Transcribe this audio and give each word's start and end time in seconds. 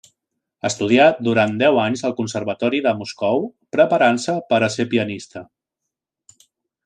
Estudià 0.67 1.03
durant 1.27 1.51
deu 1.61 1.77
anys 1.81 2.01
al 2.09 2.15
Conservatori 2.21 2.79
de 2.87 2.93
Moscou, 3.03 3.45
preparant-se 3.77 4.35
per 4.53 4.61
a 4.65 4.71
ser 4.77 4.87
pianista. 4.95 5.45